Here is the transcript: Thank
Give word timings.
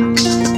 Thank 0.00 0.49